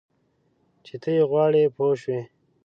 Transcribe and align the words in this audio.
چې 0.85 0.95
ته 1.01 1.09
یې 1.17 1.23
غواړې 1.29 1.63
پوه 1.75 1.93
شوې!. 2.01 2.21